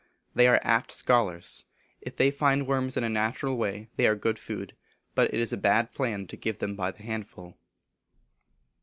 They 0.33 0.47
are 0.47 0.59
apt 0.63 0.91
scholars. 0.91 1.65
If 2.01 2.15
they 2.15 2.31
find 2.31 2.65
worms 2.65 2.97
in 2.97 3.03
a 3.03 3.07
natural 3.09 3.55
way 3.55 3.87
they 3.97 4.07
are 4.07 4.15
good 4.15 4.39
food, 4.39 4.75
but 5.13 5.31
it 5.31 5.39
is 5.39 5.53
a 5.53 5.57
bad 5.57 5.91
plan 5.93 6.25
to 6.25 6.35
give 6.35 6.57
them 6.57 6.75
by 6.75 6.89
the 6.89 7.03
handful. 7.03 7.55